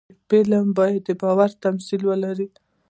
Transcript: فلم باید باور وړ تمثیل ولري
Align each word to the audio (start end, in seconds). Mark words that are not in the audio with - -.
فلم 0.27 0.65
باید 0.77 1.05
باور 1.21 1.51
وړ 1.53 1.61
تمثیل 1.63 2.01
ولري 2.09 2.47